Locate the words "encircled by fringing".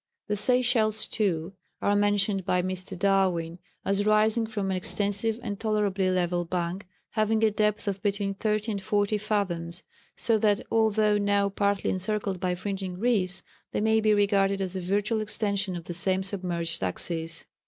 11.91-12.97